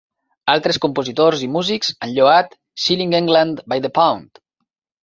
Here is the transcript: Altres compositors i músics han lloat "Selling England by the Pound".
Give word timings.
Altres 0.53 0.79
compositors 0.85 1.43
i 1.47 1.51
músics 1.57 1.93
han 2.07 2.17
lloat 2.17 2.59
"Selling 2.87 3.17
England 3.21 3.65
by 3.75 3.83
the 3.87 3.95
Pound". 4.01 4.47